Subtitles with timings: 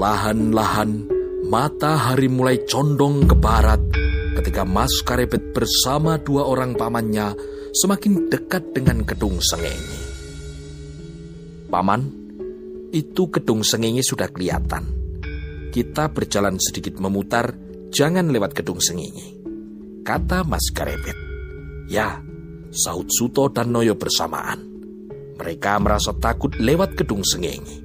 [0.00, 1.12] Perlahan-lahan
[1.52, 3.84] matahari mulai condong ke barat
[4.32, 7.36] ketika Mas Karebet bersama dua orang pamannya
[7.76, 10.00] semakin dekat dengan gedung Sengenge.
[11.68, 12.00] Paman,
[12.96, 14.88] itu gedung Sengenge sudah kelihatan.
[15.68, 17.52] Kita berjalan sedikit memutar,
[17.92, 19.36] jangan lewat gedung Sengenge.
[20.00, 21.18] Kata Mas Karebet.
[21.92, 22.24] Ya,
[22.72, 24.64] sahut Suto dan Noyo bersamaan.
[25.36, 27.84] Mereka merasa takut lewat gedung Sengenge.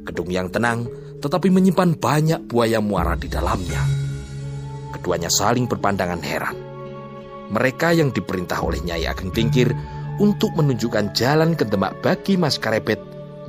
[0.00, 3.78] Gedung yang tenang tetapi menyimpan banyak buaya muara di dalamnya.
[4.90, 6.58] Keduanya saling berpandangan heran.
[7.54, 9.70] Mereka yang diperintah oleh Nyai Ageng Tingkir
[10.18, 12.98] untuk menunjukkan jalan ke Demak bagi Mas Karebet,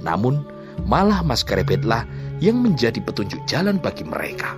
[0.05, 0.45] namun
[0.85, 2.05] malah Mas Karebetlah
[2.37, 4.53] yang menjadi petunjuk jalan bagi mereka.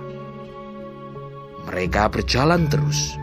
[1.66, 3.16] Mereka berjalan terus.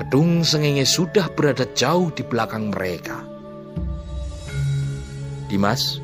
[0.00, 3.20] Gedung Sengenge sudah berada jauh di belakang mereka.
[5.52, 6.00] Dimas,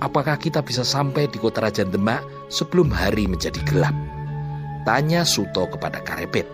[0.00, 3.94] apakah kita bisa sampai di kota Raja Demak sebelum hari menjadi gelap?
[4.86, 6.46] Tanya Suto kepada Karebet.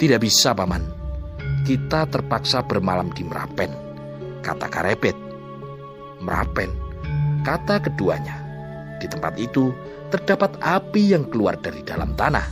[0.00, 0.82] Tidak bisa, Paman.
[1.64, 3.70] Kita terpaksa bermalam di Merapen,
[4.40, 5.16] kata Karebet.
[6.24, 6.72] Merapen,
[7.44, 8.40] kata keduanya.
[9.00, 9.72] Di tempat itu
[10.08, 12.46] terdapat api yang keluar dari dalam tanah.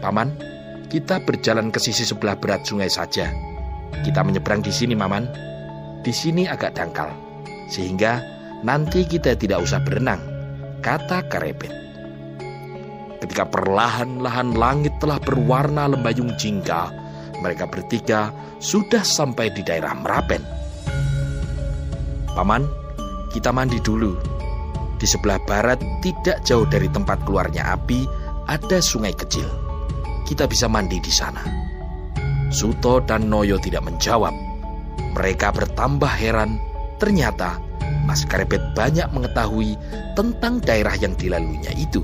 [0.00, 0.32] Paman,
[0.88, 3.28] kita berjalan ke sisi sebelah berat sungai saja.
[4.04, 5.28] Kita menyeberang di sini, Maman.
[6.04, 7.08] Di sini agak dangkal,
[7.72, 8.33] sehingga
[8.64, 10.20] nanti kita tidak usah berenang,
[10.80, 11.70] kata Karebet.
[13.20, 16.88] Ketika perlahan-lahan langit telah berwarna lembayung jingga,
[17.44, 20.40] mereka bertiga sudah sampai di daerah Merapen.
[22.32, 22.64] Paman,
[23.30, 24.16] kita mandi dulu.
[24.96, 28.08] Di sebelah barat, tidak jauh dari tempat keluarnya api,
[28.48, 29.46] ada sungai kecil.
[30.24, 31.44] Kita bisa mandi di sana.
[32.48, 34.32] Suto dan Noyo tidak menjawab.
[35.14, 36.56] Mereka bertambah heran
[36.94, 37.58] Ternyata
[38.14, 39.74] Mas Karebet banyak mengetahui
[40.14, 41.98] tentang daerah yang dilaluinya itu.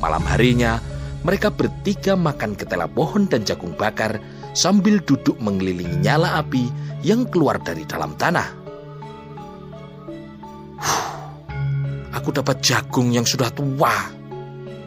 [0.00, 0.80] Malam harinya,
[1.28, 4.16] mereka bertiga makan ketela pohon dan jagung bakar
[4.56, 6.72] sambil duduk mengelilingi nyala api
[7.04, 8.48] yang keluar dari dalam tanah.
[12.16, 13.92] Aku dapat jagung yang sudah tua,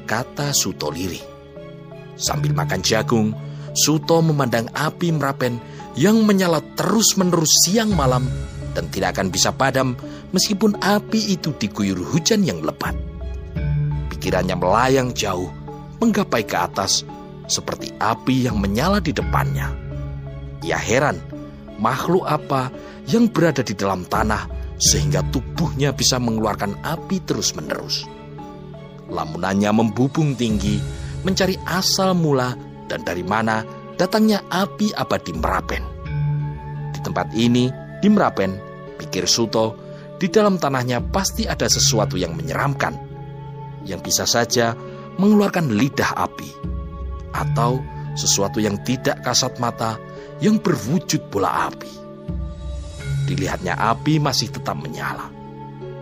[0.10, 1.22] kata Suto lirih.
[2.18, 3.38] Sambil makan jagung,
[3.78, 5.62] Suto memandang api merapen
[5.94, 8.26] yang menyala terus-menerus siang malam
[8.72, 9.96] dan tidak akan bisa padam
[10.32, 12.96] meskipun api itu diguyur hujan yang lebat.
[14.12, 15.50] Pikirannya melayang jauh,
[16.00, 17.04] menggapai ke atas
[17.52, 19.68] seperti api yang menyala di depannya.
[20.62, 21.20] Ia heran,
[21.82, 22.72] makhluk apa
[23.09, 24.48] yang berada di dalam tanah
[24.82, 28.06] sehingga tubuhnya bisa mengeluarkan api terus-menerus.
[29.12, 30.80] Lamunannya membubung tinggi,
[31.28, 32.56] mencari asal mula
[32.88, 33.62] dan dari mana
[34.00, 35.84] datangnya api abadi Merapen.
[36.96, 37.70] Di tempat ini,
[38.02, 38.58] di Merapen,
[38.98, 39.78] pikir Suto,
[40.18, 42.98] di dalam tanahnya pasti ada sesuatu yang menyeramkan,
[43.86, 44.74] yang bisa saja
[45.22, 46.50] mengeluarkan lidah api,
[47.34, 47.82] atau
[48.18, 50.02] sesuatu yang tidak kasat mata
[50.42, 51.90] yang berwujud bola api.
[53.30, 55.30] Dilihatnya api masih tetap menyala.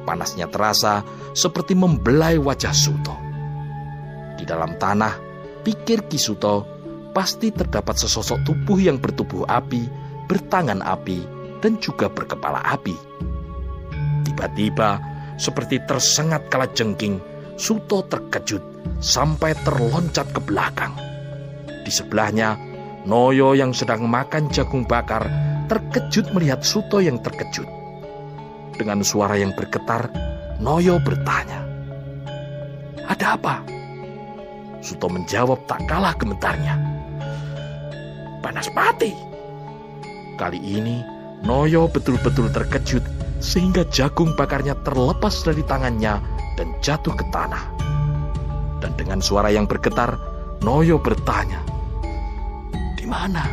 [0.08, 1.06] Panasnya terasa
[1.38, 3.14] seperti membelai wajah Suto.
[4.40, 5.14] Di dalam tanah,
[5.62, 6.66] pikir Kisuto,
[7.12, 9.86] pasti terdapat sesosok tubuh yang bertubuh api,
[10.26, 12.96] bertangan api, dan juga berkepala api.
[14.28, 15.00] Tiba-tiba,
[15.40, 17.20] seperti tersengat kala jengking,
[17.60, 18.64] Suto terkejut
[19.04, 20.96] sampai terloncat ke belakang.
[21.84, 22.56] Di sebelahnya,
[23.04, 25.28] Noyo yang sedang makan jagung bakar
[25.68, 27.68] terkejut melihat Suto yang terkejut.
[28.80, 30.08] Dengan suara yang bergetar,
[30.64, 31.68] Noyo bertanya,
[33.12, 33.60] "Ada apa?"
[34.80, 36.80] Suto menjawab tak kalah gemetarnya,
[38.40, 39.12] "Panas mati."
[40.40, 43.04] Kali ini Noyo betul-betul terkejut
[43.40, 46.20] sehingga jagung bakarnya terlepas dari tangannya
[46.60, 47.64] dan jatuh ke tanah.
[48.84, 50.20] Dan dengan suara yang bergetar,
[50.60, 51.64] Noyo bertanya,
[53.00, 53.48] "Di mana?"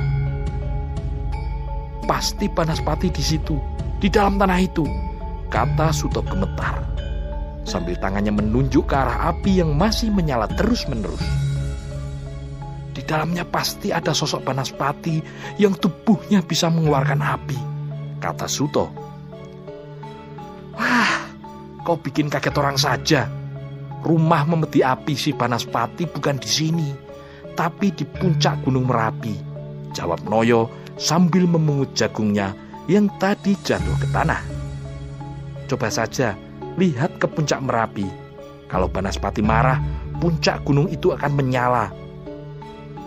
[2.06, 3.58] Pasti panas pati di situ,
[4.02, 4.86] di dalam tanah itu,
[5.50, 6.82] kata Suto gemetar.
[7.66, 11.22] Sambil tangannya menunjuk ke arah api yang masih menyala terus-menerus.
[12.94, 15.18] Di dalamnya pasti ada sosok panas pati
[15.58, 17.75] yang tubuhnya bisa mengeluarkan api
[18.18, 18.90] kata Suto.
[20.76, 21.12] Wah,
[21.82, 23.28] kau bikin kaget orang saja.
[24.06, 26.88] Rumah memeti api si Banaspati bukan di sini,
[27.58, 29.34] tapi di puncak Gunung Merapi.
[29.96, 30.68] Jawab Noyo
[31.00, 32.52] sambil memungut jagungnya
[32.86, 34.42] yang tadi jatuh ke tanah.
[35.66, 36.38] Coba saja
[36.78, 38.06] lihat ke puncak Merapi.
[38.70, 39.82] Kalau Banaspati marah,
[40.22, 41.90] puncak gunung itu akan menyala.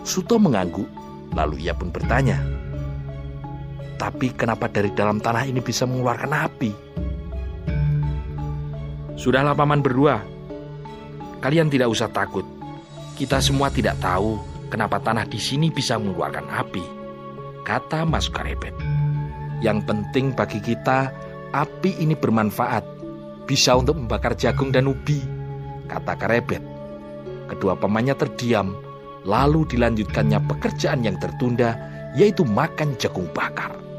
[0.04, 0.88] Suto mengangguk,
[1.36, 2.40] lalu ia pun bertanya,
[4.00, 6.72] tapi kenapa dari dalam tanah ini bisa mengeluarkan api?
[9.20, 10.24] Sudahlah paman berdua.
[11.44, 12.48] Kalian tidak usah takut.
[13.12, 14.40] Kita semua tidak tahu
[14.72, 16.80] kenapa tanah di sini bisa mengeluarkan api.
[17.60, 18.72] Kata Mas Karebet.
[19.60, 21.12] Yang penting bagi kita,
[21.52, 22.80] api ini bermanfaat.
[23.44, 25.20] Bisa untuk membakar jagung dan ubi.
[25.92, 26.64] Kata Karebet.
[27.52, 28.72] Kedua pamannya terdiam,
[29.28, 31.76] lalu dilanjutkannya pekerjaan yang tertunda,
[32.16, 33.89] yaitu makan jagung bakar.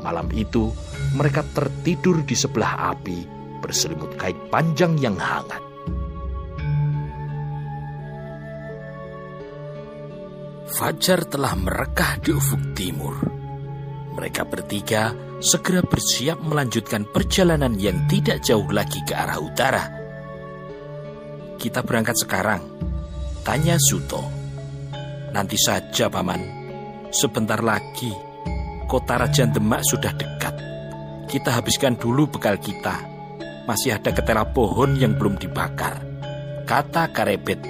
[0.00, 0.72] Malam itu,
[1.12, 3.18] mereka tertidur di sebelah api,
[3.60, 5.60] berselimut kait panjang yang hangat.
[10.70, 13.20] Fajar telah merekah di ufuk timur.
[14.16, 15.12] Mereka bertiga
[15.44, 19.84] segera bersiap melanjutkan perjalanan yang tidak jauh lagi ke arah utara.
[21.60, 22.62] Kita berangkat sekarang,
[23.44, 24.24] tanya Suto.
[25.36, 26.40] Nanti saja, Paman.
[27.12, 28.29] Sebentar lagi
[28.90, 30.58] kota Raja Demak sudah dekat.
[31.30, 33.06] Kita habiskan dulu bekal kita.
[33.70, 36.02] Masih ada ketela pohon yang belum dibakar.
[36.66, 37.62] Kata Karebet.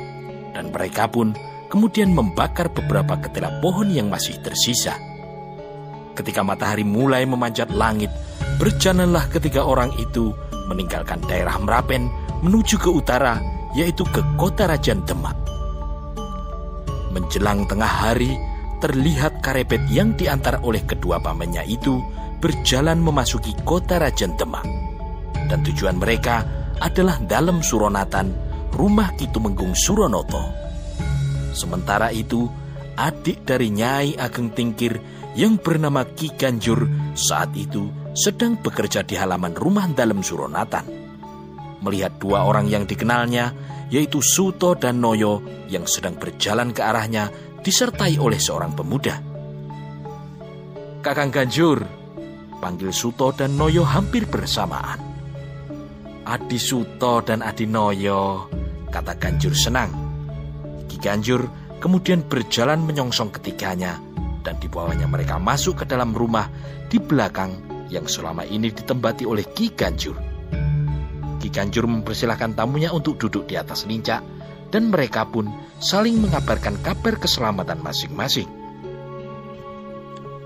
[0.56, 1.36] Dan mereka pun
[1.68, 4.96] kemudian membakar beberapa ketela pohon yang masih tersisa.
[6.16, 8.08] Ketika matahari mulai memanjat langit,
[8.56, 10.32] berjalanlah ketiga orang itu
[10.72, 12.08] meninggalkan daerah Merapen
[12.40, 13.36] menuju ke utara,
[13.76, 15.36] yaitu ke kota Raja Demak.
[17.12, 18.32] Menjelang tengah hari,
[18.80, 22.00] terlihat karebet yang diantar oleh kedua pamannya itu
[22.40, 24.64] berjalan memasuki kota Rajan Demak.
[25.46, 26.42] Dan tujuan mereka
[26.80, 28.32] adalah dalam Suronatan,
[28.72, 30.40] rumah Kitumenggung Suronoto.
[31.52, 32.48] Sementara itu,
[32.96, 34.96] adik dari Nyai Ageng Tingkir
[35.36, 40.88] yang bernama Ki Ganjur saat itu sedang bekerja di halaman rumah dalam Suronatan.
[41.84, 43.52] Melihat dua orang yang dikenalnya,
[43.90, 47.28] yaitu Suto dan Noyo yang sedang berjalan ke arahnya
[47.60, 49.16] disertai oleh seorang pemuda.
[51.00, 51.80] Kakang Ganjur,
[52.60, 55.00] panggil Suto dan Noyo hampir bersamaan.
[56.28, 58.48] Adi Suto dan Adi Noyo,
[58.92, 59.88] kata Ganjur senang.
[60.84, 61.48] Ki Ganjur
[61.80, 63.96] kemudian berjalan menyongsong ketiganya
[64.44, 66.48] dan dibawanya mereka masuk ke dalam rumah
[66.88, 67.56] di belakang
[67.88, 70.16] yang selama ini ditempati oleh Ki Ganjur.
[71.40, 74.39] Ki Ganjur mempersilahkan tamunya untuk duduk di atas lincah
[74.70, 75.50] dan mereka pun
[75.82, 78.48] saling mengabarkan kabar keselamatan masing-masing.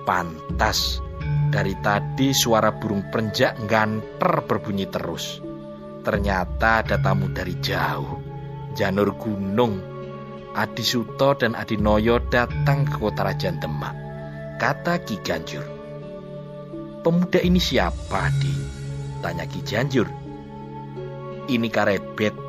[0.05, 1.00] Pantas,
[1.49, 5.41] dari tadi suara burung perenjak nganter berbunyi terus.
[6.05, 8.21] Ternyata ada tamu dari jauh.
[8.75, 9.81] Janur Gunung,
[10.53, 13.97] Adi Suto dan Adi Noyo datang ke kota Raja Demak.
[14.61, 15.65] Kata Ki Ganjur.
[17.00, 18.55] Pemuda ini siapa, Adi?
[19.25, 20.11] Tanya Ki Ganjur.
[21.49, 22.44] Ini Karebet,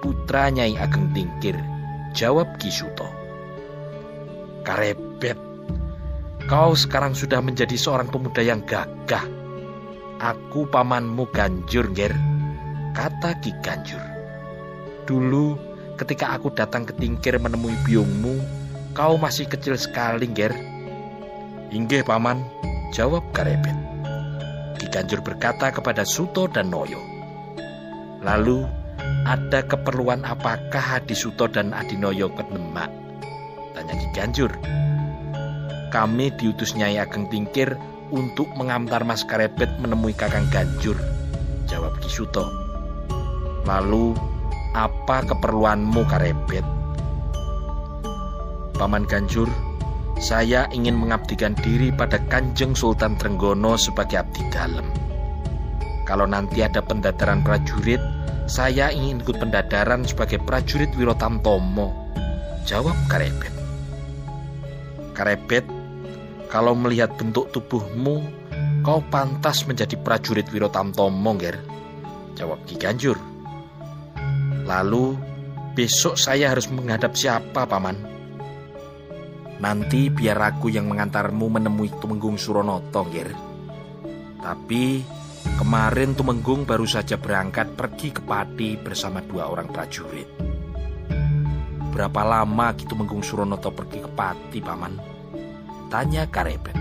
[0.00, 1.56] putra Nyai Ageng Tingkir,
[2.16, 3.06] jawab Kisuto.
[4.64, 5.36] Karebet,
[6.48, 9.24] kau sekarang sudah menjadi seorang pemuda yang gagah.
[10.20, 12.12] Aku pamanmu Ganjur, Ger,
[12.92, 14.00] kata Ki Ganjur.
[15.08, 15.56] Dulu
[15.96, 18.36] ketika aku datang ke Tingkir menemui biungmu,
[18.92, 20.52] kau masih kecil sekali, Ger.
[21.72, 22.44] Inggih, paman,
[22.92, 23.76] jawab Karebet.
[24.76, 27.00] Ki Ganjur berkata kepada Suto dan Noyo.
[28.20, 28.79] Lalu
[29.28, 32.90] ada keperluan apakah Adi Suto dan Adinoyo ke Demak?
[33.76, 34.52] Tanya Ki Ganjur.
[35.90, 37.74] Kami diutus Nyai Ageng Tingkir
[38.10, 40.98] untuk mengantar Mas Karebet menemui Kakang Ganjur.
[41.70, 42.46] Jawab Ki Suto.
[43.66, 44.18] Lalu,
[44.74, 46.66] apa keperluanmu Karebet?
[48.74, 49.46] Paman Ganjur,
[50.20, 54.84] saya ingin mengabdikan diri pada Kanjeng Sultan Trenggono sebagai abdi dalam.
[56.04, 58.02] Kalau nanti ada pendadaran prajurit,
[58.50, 61.94] saya ingin ikut pendadaran sebagai prajurit Wirotamtomo.
[62.66, 63.54] Jawab Karebet.
[65.14, 65.62] Karebet,
[66.50, 68.26] kalau melihat bentuk tubuhmu,
[68.82, 71.62] kau pantas menjadi prajurit Wirotamtomo, Ger.
[72.34, 73.22] Jawab Ki Ganjur.
[74.66, 75.14] Lalu,
[75.78, 78.02] besok saya harus menghadap siapa, Paman?
[79.62, 83.30] Nanti biar aku yang mengantarmu menemui Tumenggung Suronoto, Ger.
[84.42, 90.28] Tapi Kemarin Tumenggung baru saja berangkat pergi ke Pati bersama dua orang prajurit.
[91.90, 94.94] Berapa lama Ki Tumenggung Suronoto pergi ke Pati, Paman?
[95.90, 96.78] Tanya Karebet.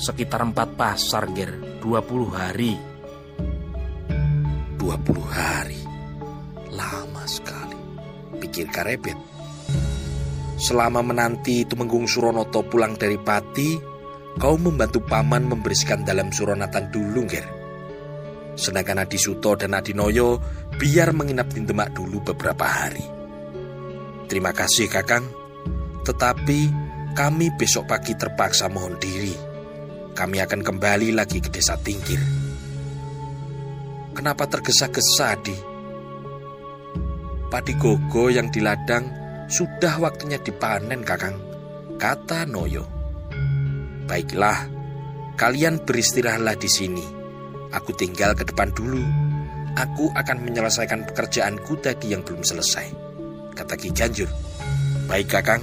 [0.00, 1.78] Sekitar empat pasar, Ger.
[1.78, 2.72] Dua puluh hari.
[4.80, 5.76] Dua puluh hari?
[6.72, 7.76] Lama sekali.
[8.40, 9.18] Pikir Karebet.
[10.56, 13.89] Selama menanti Tumenggung Suronoto pulang dari Pati,
[14.38, 17.48] kau membantu paman membersihkan dalam suronatan dulu, Ger.
[18.54, 20.36] Sedangkan Adi Suto dan Adi Noyo
[20.76, 23.02] biar menginap di Demak dulu beberapa hari.
[24.28, 25.24] Terima kasih, Kakang.
[26.04, 26.60] Tetapi
[27.16, 29.34] kami besok pagi terpaksa mohon diri.
[30.12, 32.20] Kami akan kembali lagi ke desa Tingkir.
[34.10, 35.56] kenapa tergesa-gesa, Di?
[37.48, 39.08] Padi gogo yang di ladang
[39.48, 41.40] sudah waktunya dipanen, Kakang,
[41.96, 42.99] kata Noyo.
[44.10, 44.66] Baiklah,
[45.38, 47.06] kalian beristirahatlah di sini.
[47.70, 48.98] Aku tinggal ke depan dulu.
[49.78, 52.90] Aku akan menyelesaikan pekerjaanku tadi yang belum selesai,
[53.54, 54.26] kata Ki Ganjur.
[55.06, 55.62] Baik, Kakang.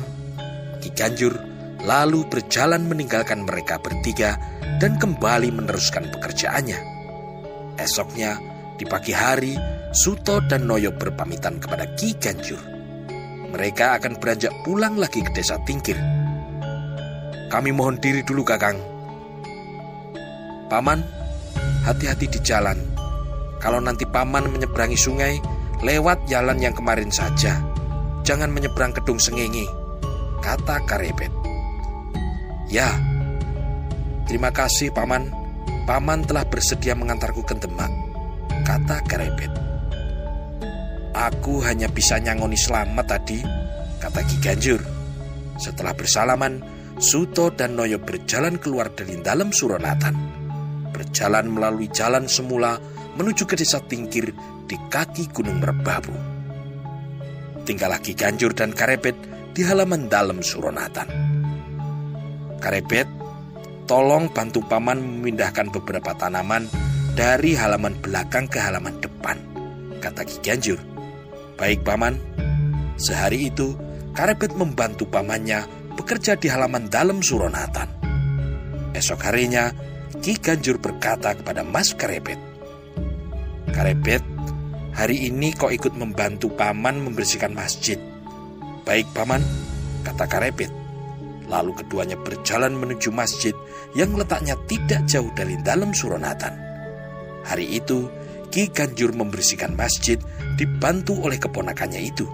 [0.79, 1.35] Ki Ganjur
[1.83, 4.39] lalu berjalan meninggalkan mereka bertiga
[4.79, 6.79] dan kembali meneruskan pekerjaannya.
[7.75, 8.39] Esoknya,
[8.79, 9.59] di pagi hari,
[9.91, 12.63] Suto dan Noyo berpamitan kepada Ki Ganjur.
[13.51, 15.99] Mereka akan beranjak pulang lagi ke desa Tingkir.
[17.47, 18.75] Kami mohon diri dulu, Kakang.
[20.67, 20.99] Paman,
[21.87, 22.75] hati-hati di jalan.
[23.63, 25.39] Kalau nanti paman menyeberangi sungai,
[25.79, 27.63] lewat jalan yang kemarin saja.
[28.27, 29.63] Jangan menyeberang kedung sengenge,
[30.43, 31.31] kata Karebet.
[32.67, 32.91] Ya,
[34.27, 35.31] terima kasih paman.
[35.87, 37.87] Paman telah bersedia mengantarku ke Demak,
[38.67, 39.53] kata Karebet.
[41.15, 43.39] Aku hanya bisa nyangoni selamat tadi,
[44.03, 44.83] kata Ki Ganjur.
[45.57, 46.61] Setelah bersalaman,
[46.97, 50.17] Suto dan Noyo berjalan keluar dari dalam Suronatan.
[50.89, 52.81] Berjalan melalui jalan semula
[53.13, 54.33] menuju ke desa Tingkir
[54.65, 56.17] di kaki Gunung Merbabu.
[57.69, 59.13] Tinggallah Ki Ganjur dan Karebet
[59.53, 61.05] di halaman dalam Suronatan.
[62.57, 63.05] Karebet,
[63.85, 66.65] tolong bantu paman memindahkan beberapa tanaman
[67.13, 69.37] dari halaman belakang ke halaman depan,
[70.01, 70.81] kata Ki Ganjur.
[71.61, 72.17] Baik paman,
[72.97, 73.77] sehari itu
[74.17, 77.89] Karebet membantu pamannya bekerja di halaman dalam Suronatan.
[78.93, 79.73] Esok harinya,
[80.21, 82.37] Ki Ganjur berkata kepada Mas Karebet,
[83.73, 84.21] Karebet,
[84.93, 87.97] hari ini kau ikut membantu paman membersihkan masjid.
[88.85, 89.41] Baik paman,
[90.01, 90.71] kata Karebet.
[91.47, 93.55] Lalu keduanya berjalan menuju masjid
[93.95, 96.53] yang letaknya tidak jauh dari dalam Suronatan.
[97.45, 98.09] Hari itu,
[98.49, 100.19] Ki Ganjur membersihkan masjid
[100.57, 102.25] dibantu oleh keponakannya itu.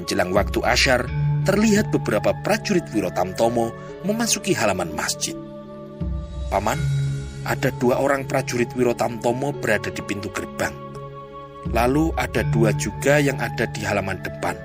[0.00, 1.04] Menjelang waktu asyar,
[1.44, 3.68] terlihat beberapa prajurit Wirotamtomo
[4.08, 5.36] memasuki halaman masjid.
[6.48, 6.80] Paman,
[7.44, 10.72] ada dua orang prajurit Wirotamtomo berada di pintu gerbang.
[11.68, 14.56] Lalu ada dua juga yang ada di halaman depan.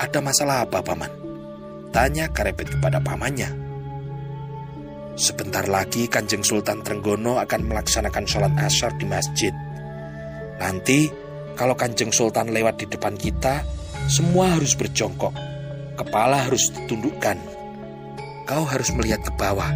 [0.00, 1.12] Ada masalah apa, Paman?
[1.92, 3.52] Tanya Karepet kepada pamannya.
[5.14, 9.54] Sebentar lagi Kanjeng Sultan Trenggono akan melaksanakan sholat asar di masjid.
[10.58, 11.06] Nanti
[11.54, 13.62] kalau Kanjeng Sultan lewat di depan kita,
[14.10, 15.32] semua harus berjongkok.
[15.94, 17.38] Kepala harus ditundukkan.
[18.44, 19.70] Kau harus melihat ke bawah,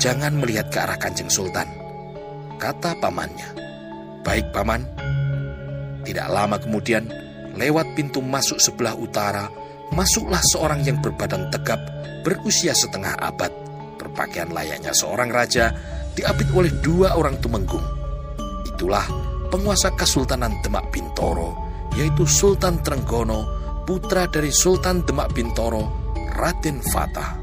[0.00, 1.68] jangan melihat ke arah Kanjeng Sultan.
[2.58, 3.54] Kata pamannya.
[4.26, 4.82] Baik paman.
[6.02, 7.06] Tidak lama kemudian,
[7.54, 9.46] lewat pintu masuk sebelah utara,
[9.94, 11.78] masuklah seorang yang berbadan tegap,
[12.26, 13.52] berusia setengah abad,
[14.00, 15.70] berpakaian layaknya seorang raja,
[16.18, 17.84] diapit oleh dua orang tumenggung.
[18.66, 19.06] Itulah
[19.52, 21.54] penguasa Kesultanan Demak Bintoro,
[21.94, 23.57] yaitu Sultan Trenggono,
[23.88, 27.40] putra dari Sultan Demak Bintoro, Raden Fatah.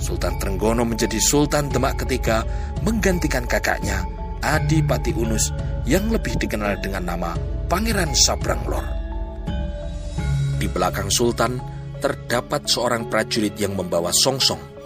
[0.00, 2.40] Sultan Trenggono menjadi Sultan Demak ketiga
[2.80, 4.00] menggantikan kakaknya,
[4.40, 5.52] Adipati Unus,
[5.84, 7.36] yang lebih dikenal dengan nama
[7.68, 8.80] Pangeran Sabranglor.
[10.56, 11.60] Di belakang Sultan
[12.00, 14.80] terdapat seorang prajurit yang membawa songsong.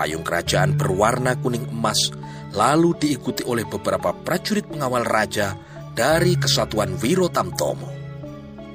[0.00, 2.08] Payung kerajaan berwarna kuning emas,
[2.56, 5.52] lalu diikuti oleh beberapa prajurit pengawal raja
[5.92, 7.93] dari kesatuan Wiro Tamtomo.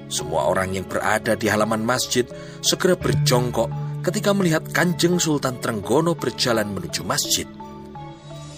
[0.09, 2.25] Semua orang yang berada di halaman masjid
[2.65, 3.69] segera berjongkok
[4.01, 7.45] ketika melihat Kanjeng Sultan Trenggono berjalan menuju masjid.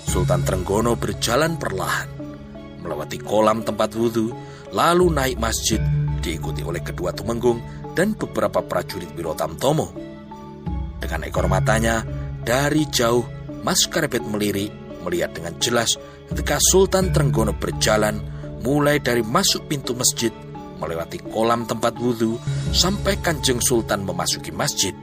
[0.08, 2.08] Sultan Trenggono berjalan perlahan,
[2.80, 4.32] melewati kolam tempat wudhu,
[4.72, 5.84] lalu naik masjid
[6.24, 7.60] diikuti oleh kedua tumenggung
[7.92, 9.92] dan beberapa prajurit Biro Tamtomo.
[11.04, 12.00] Dengan ekor matanya,
[12.48, 13.28] dari jauh
[13.60, 14.72] Mas Karepet melirik
[15.04, 16.00] melihat dengan jelas
[16.32, 18.24] ketika Sultan Trenggono berjalan
[18.64, 20.32] mulai dari masuk pintu masjid
[20.82, 22.42] melewati kolam tempat wudhu
[22.74, 24.98] sampai Kanjeng Sultan memasuki masjid.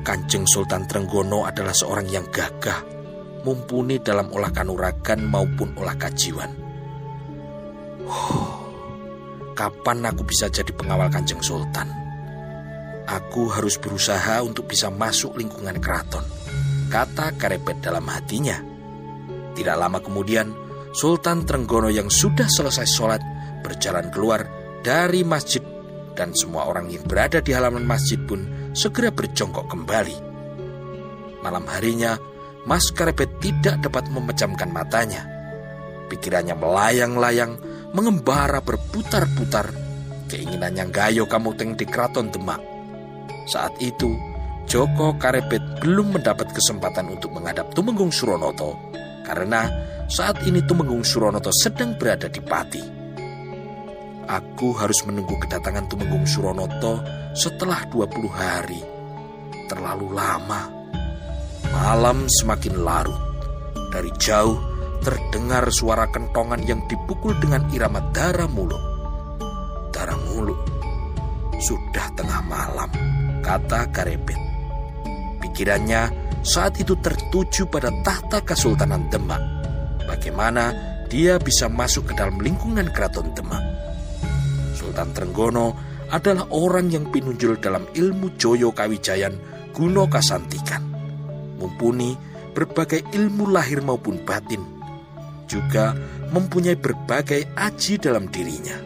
[0.00, 2.80] Kanjeng Sultan Trenggono adalah seorang yang gagah,
[3.44, 6.48] mumpuni dalam olah kanuragan maupun olah kajiwan.
[9.52, 11.92] Kapan aku bisa jadi pengawal Kanjeng Sultan?
[13.04, 16.24] Aku harus berusaha untuk bisa masuk lingkungan keraton,
[16.88, 18.56] kata Karepet dalam hatinya.
[19.52, 20.67] Tidak lama kemudian,
[20.98, 23.22] Sultan Trenggono yang sudah selesai sholat
[23.62, 24.42] berjalan keluar
[24.82, 25.62] dari masjid
[26.18, 28.42] dan semua orang yang berada di halaman masjid pun
[28.74, 30.18] segera berjongkok kembali.
[31.38, 32.18] Malam harinya,
[32.66, 35.22] Mas Karepet tidak dapat memejamkan matanya.
[36.10, 37.62] Pikirannya melayang-layang
[37.94, 39.70] mengembara berputar-putar.
[40.26, 42.58] Keinginannya gayo kamu teng di keraton Demak.
[43.46, 44.18] Saat itu,
[44.66, 48.87] Joko Karepet belum mendapat kesempatan untuk menghadap Tumenggung Suronoto
[49.28, 49.68] karena
[50.08, 52.82] saat ini Tumenggung Suronoto sedang berada di Pati.
[54.24, 57.04] Aku harus menunggu kedatangan Tumenggung Suronoto
[57.36, 58.80] setelah 20 hari.
[59.68, 60.64] Terlalu lama.
[61.68, 63.20] Malam semakin larut.
[63.92, 64.56] Dari jauh
[65.04, 68.80] terdengar suara kentongan yang dipukul dengan irama darah mulut.
[69.92, 70.56] Darah mulut.
[71.60, 72.88] Sudah tengah malam,
[73.44, 74.40] kata Karepet.
[75.44, 79.40] Pikirannya saat itu tertuju pada tahta Kesultanan Demak
[80.08, 80.72] bagaimana
[81.08, 83.60] dia bisa masuk ke dalam lingkungan keraton Demak.
[84.76, 85.76] Sultan Trenggono
[86.08, 89.36] adalah orang yang pinunjul dalam ilmu Joyo Kawijayan
[89.72, 90.84] Guno Kasantikan.
[91.58, 92.16] Mumpuni
[92.52, 94.62] berbagai ilmu lahir maupun batin.
[95.48, 95.96] Juga
[96.28, 98.76] mempunyai berbagai aji dalam dirinya.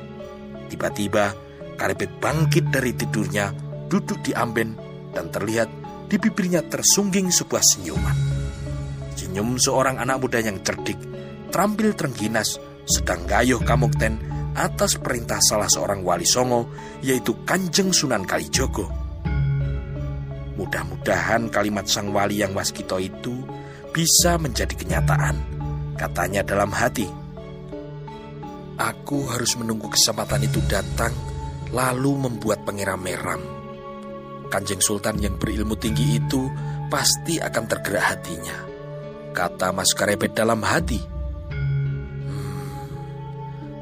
[0.70, 1.34] Tiba-tiba
[1.72, 3.50] Karepet bangkit dari tidurnya,
[3.90, 4.78] duduk di amben,
[5.10, 5.66] dan terlihat
[6.12, 8.18] di bibirnya tersungging sebuah senyuman.
[9.16, 11.00] Senyum seorang anak muda yang cerdik
[11.48, 14.20] terampil terengginas sedang gayuh kamukten
[14.52, 16.68] atas perintah salah seorang wali songo
[17.00, 18.92] yaitu Kanjeng Sunan Kalijogo.
[20.60, 23.32] Mudah-mudahan kalimat sang wali yang waskito itu
[23.96, 25.40] bisa menjadi kenyataan,
[25.96, 27.08] katanya dalam hati.
[28.76, 31.16] Aku harus menunggu kesempatan itu datang,
[31.72, 33.61] lalu membuat pengira meram.
[34.52, 36.52] Kanjeng Sultan yang berilmu tinggi itu
[36.92, 38.68] pasti akan tergerak hatinya.
[39.32, 41.00] Kata Mas Karebet dalam hati.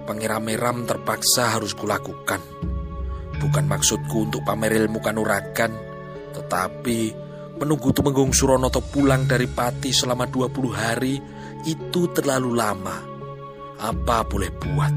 [0.06, 2.38] Pengiram-iram terpaksa harus kulakukan.
[3.42, 5.74] Bukan maksudku untuk pamer ilmu kanuragan,
[6.38, 6.98] tetapi
[7.58, 11.18] menunggu Tumenggung Suronoto pulang dari Pati selama 20 hari
[11.66, 12.94] itu terlalu lama.
[13.82, 14.94] Apa boleh buat?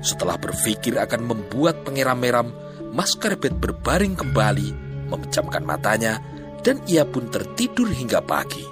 [0.00, 2.63] Setelah berpikir akan membuat pengiram-iram,
[2.94, 4.70] Mas Karbet berbaring kembali,
[5.10, 6.22] memejamkan matanya,
[6.62, 8.62] dan ia pun tertidur hingga pagi.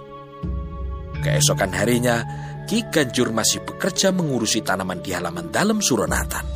[1.19, 2.23] Keesokan harinya,
[2.71, 6.47] Ki Ganjur masih bekerja mengurusi tanaman di halaman dalam Suronatan.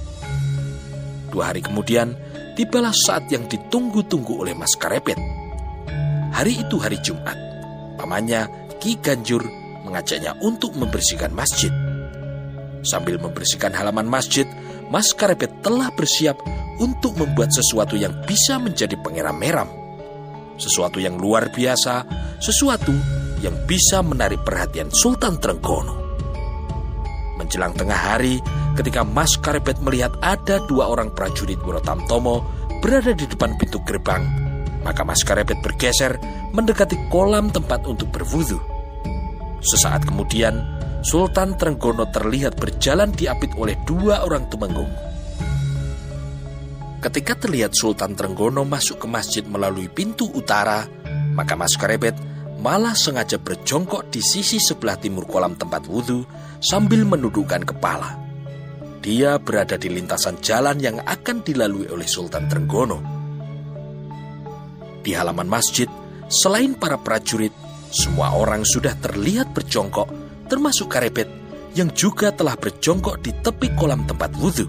[1.26, 2.14] Dua hari kemudian,
[2.54, 5.18] tibalah saat yang ditunggu-tunggu oleh Mas Karepet.
[6.38, 7.34] Hari itu hari Jumat.
[7.98, 8.46] Pamannya,
[8.78, 9.42] Ki Ganjur,
[9.82, 11.74] mengajaknya untuk membersihkan masjid.
[12.86, 14.46] Sambil membersihkan halaman masjid,
[14.86, 16.38] Mas Karepet telah bersiap
[16.80, 19.68] untuk membuat sesuatu yang bisa menjadi pengeram meram.
[20.56, 22.04] Sesuatu yang luar biasa,
[22.40, 22.92] sesuatu
[23.44, 26.06] yang bisa menarik perhatian Sultan Trenggono.
[27.36, 28.40] Menjelang tengah hari,
[28.72, 32.40] ketika Mas Karepet melihat ada dua orang prajurit Wirotamtomo
[32.80, 34.24] berada di depan pintu gerbang,
[34.80, 36.16] maka Mas Karepet bergeser
[36.56, 38.56] mendekati kolam tempat untuk berwudu.
[39.60, 40.64] Sesaat kemudian,
[41.04, 44.88] Sultan Trenggono terlihat berjalan diapit oleh dua orang tumenggung.
[47.06, 50.90] Ketika terlihat Sultan Trenggono masuk ke masjid melalui pintu utara,
[51.38, 52.18] maka Mas Karepet
[52.58, 56.26] malah sengaja berjongkok di sisi sebelah timur kolam tempat wudhu
[56.58, 58.18] sambil menundukkan kepala.
[59.06, 62.98] Dia berada di lintasan jalan yang akan dilalui oleh Sultan Trenggono.
[64.98, 65.86] Di halaman masjid,
[66.26, 67.54] selain para prajurit,
[67.86, 70.10] semua orang sudah terlihat berjongkok,
[70.50, 71.30] termasuk Karepet
[71.78, 74.66] yang juga telah berjongkok di tepi kolam tempat wudhu.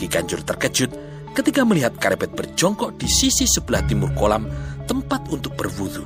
[0.00, 4.46] Ki Ganjur terkejut ketika melihat Karepet berjongkok di sisi sebelah timur kolam
[4.84, 6.04] tempat untuk berwudhu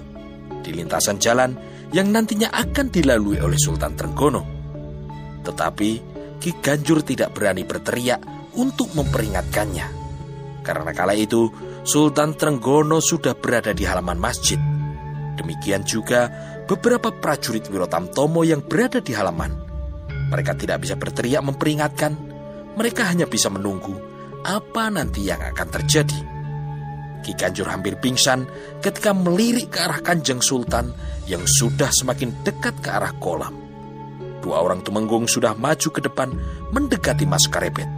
[0.62, 1.54] di lintasan jalan
[1.94, 4.42] yang nantinya akan dilalui oleh Sultan Trenggono.
[5.46, 5.90] Tetapi
[6.42, 8.18] Ki Ganjur tidak berani berteriak
[8.58, 9.86] untuk memperingatkannya.
[10.66, 11.46] Karena kala itu
[11.86, 14.58] Sultan Trenggono sudah berada di halaman masjid.
[15.38, 16.26] Demikian juga
[16.66, 19.54] beberapa prajurit Wirotamtomo yang berada di halaman.
[20.26, 22.18] Mereka tidak bisa berteriak memperingatkan,
[22.74, 24.15] mereka hanya bisa menunggu
[24.46, 26.20] apa nanti yang akan terjadi.
[27.26, 28.46] Ki Kanjur hampir pingsan
[28.78, 30.94] ketika melirik ke arah Kanjeng Sultan
[31.26, 33.58] yang sudah semakin dekat ke arah kolam.
[34.38, 36.30] Dua orang tumenggung sudah maju ke depan
[36.70, 37.90] mendekati Mas Karepet.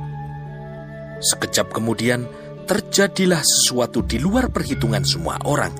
[1.21, 2.25] Sekejap kemudian
[2.65, 5.77] terjadilah sesuatu di luar perhitungan semua orang.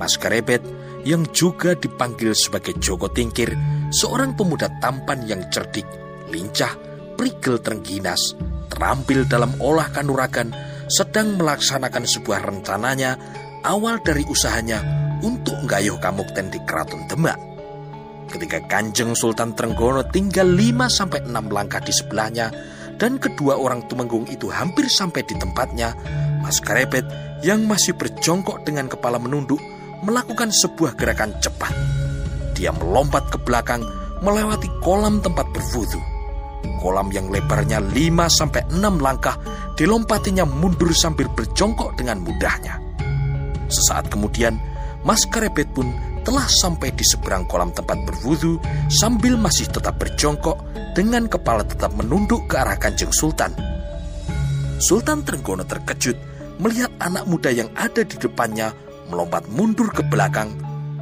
[0.00, 0.64] Mas Karepet
[1.04, 3.52] yang juga dipanggil sebagai Joko Tingkir,
[3.92, 5.84] seorang pemuda tampan yang cerdik,
[6.32, 6.72] lincah,
[7.20, 8.32] prigel terengginas,
[8.80, 10.56] terampil dalam olah kanuragan,
[10.88, 13.14] sedang melaksanakan sebuah rencananya
[13.62, 14.80] awal dari usahanya
[15.20, 17.36] untuk gayuh kamukten di Keraton Demak.
[18.32, 22.48] Ketika Kanjeng Sultan Trenggono tinggal 5-6 langkah di sebelahnya
[22.96, 25.92] dan kedua orang tumenggung itu hampir sampai di tempatnya,
[26.40, 27.04] Mas Karepet
[27.44, 29.60] yang masih berjongkok dengan kepala menunduk
[30.02, 31.70] melakukan sebuah gerakan cepat.
[32.58, 33.84] Dia melompat ke belakang
[34.24, 36.19] melewati kolam tempat berwudu
[36.80, 39.36] Kolam yang lebarnya 5-6 langkah
[39.76, 42.80] dilompatinya mundur sambil berjongkok dengan mudahnya.
[43.70, 44.56] Sesaat kemudian,
[45.04, 45.88] Mas Karepet pun
[46.20, 48.60] telah sampai di seberang kolam tempat berwudu
[48.92, 50.60] sambil masih tetap berjongkok
[50.92, 53.56] dengan kepala tetap menunduk ke arah kanjeng Sultan.
[54.80, 56.16] Sultan Trenggono terkejut
[56.60, 58.72] melihat anak muda yang ada di depannya
[59.08, 60.52] melompat mundur ke belakang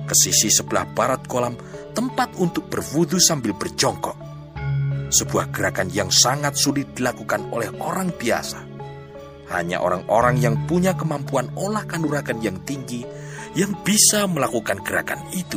[0.06, 1.58] ke sisi sebelah barat kolam
[1.92, 4.27] tempat untuk berwudu sambil berjongkok.
[5.08, 8.60] Sebuah gerakan yang sangat sulit dilakukan oleh orang biasa.
[9.48, 13.00] Hanya orang-orang yang punya kemampuan olah kanuragan yang tinggi
[13.56, 15.56] yang bisa melakukan gerakan itu.